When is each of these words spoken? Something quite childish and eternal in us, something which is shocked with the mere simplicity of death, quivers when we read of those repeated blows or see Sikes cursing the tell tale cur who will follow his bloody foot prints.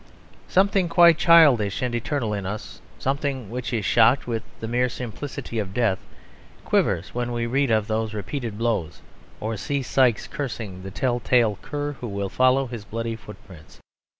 Something 0.47 0.89
quite 0.89 1.19
childish 1.19 1.83
and 1.83 1.93
eternal 1.93 2.33
in 2.33 2.43
us, 2.43 2.81
something 2.97 3.51
which 3.51 3.71
is 3.71 3.85
shocked 3.85 4.25
with 4.25 4.41
the 4.59 4.67
mere 4.67 4.89
simplicity 4.89 5.59
of 5.59 5.75
death, 5.75 5.99
quivers 6.65 7.13
when 7.13 7.31
we 7.31 7.45
read 7.45 7.69
of 7.69 7.85
those 7.85 8.15
repeated 8.15 8.57
blows 8.57 9.03
or 9.39 9.57
see 9.57 9.83
Sikes 9.83 10.25
cursing 10.25 10.81
the 10.81 10.89
tell 10.89 11.19
tale 11.19 11.59
cur 11.61 11.91
who 11.99 12.07
will 12.07 12.29
follow 12.29 12.65
his 12.65 12.83
bloody 12.83 13.15
foot 13.15 13.37
prints. 13.45 13.79